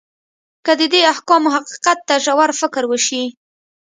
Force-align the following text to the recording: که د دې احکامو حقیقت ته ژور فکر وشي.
که 0.65 0.71
د 0.79 0.81
دې 0.93 1.01
احکامو 1.13 1.49
حقیقت 1.55 1.99
ته 2.07 2.15
ژور 2.25 2.49
فکر 2.61 2.83
وشي. 2.87 3.23